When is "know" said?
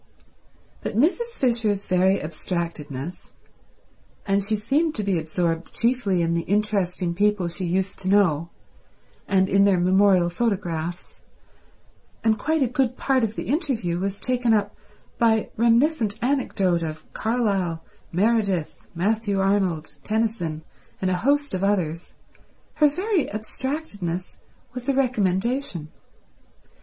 8.09-8.49